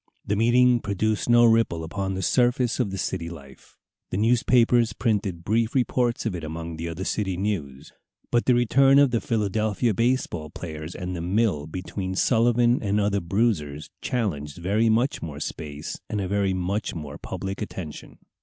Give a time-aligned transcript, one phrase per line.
[0.25, 3.77] The meeting produced no ripple upon the surface of the city life.
[4.09, 7.93] The newspapers printed brief reports of it among the other city news.
[8.31, 13.21] But the return of the Philadelphia baseball players, and the "mill" between Sullivan and other
[13.21, 18.17] bruisers, challenged very much more space and a very much more public attention.